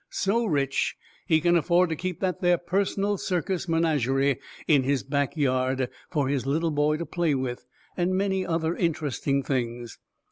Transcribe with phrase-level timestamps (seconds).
[0.09, 0.95] So rich
[1.27, 6.27] he can afford to keep that there personal circus menagerie in his back yard, for
[6.27, 9.99] his little boy to play with, and many other interesting things.